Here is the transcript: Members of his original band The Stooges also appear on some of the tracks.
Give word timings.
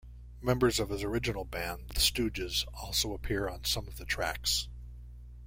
Members 0.41 0.79
of 0.79 0.89
his 0.89 1.03
original 1.03 1.45
band 1.45 1.89
The 1.89 1.99
Stooges 2.01 2.65
also 2.73 3.13
appear 3.13 3.47
on 3.47 3.65
some 3.65 3.87
of 3.87 3.97
the 3.97 4.05
tracks. 4.05 4.67